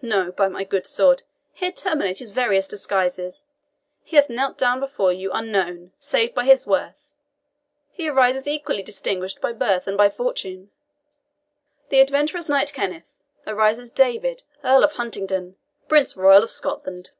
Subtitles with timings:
[0.00, 1.24] No, by my good sword!
[1.52, 3.44] Here terminate his various disguises.
[4.02, 7.04] He hath knelt down before you unknown, save by his worth;
[7.90, 10.70] he arises equally distinguished by birth and by fortune.
[11.90, 13.12] The adventurous knight, Kenneth,
[13.46, 15.56] arises David, Earl of Huntingdon,
[15.88, 17.10] Prince Royal of Scotland!"